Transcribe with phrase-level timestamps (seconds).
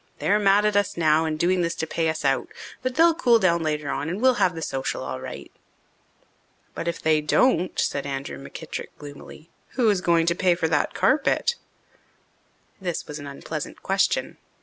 [0.17, 2.47] "They're mad at us now and doing this to pay us out.
[2.81, 5.51] But they'll cool down later on and we'll have the social all right."
[6.73, 10.95] "But if they don't," said Andrew McKittrick gloomily, "who is going to pay for that
[10.95, 11.53] carpet?"
[12.81, 14.37] This was an unpleasant question.